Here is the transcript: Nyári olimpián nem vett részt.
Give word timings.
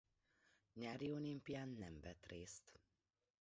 Nyári 0.73 1.11
olimpián 1.11 1.69
nem 1.69 1.99
vett 1.99 2.25
részt. 2.25 2.71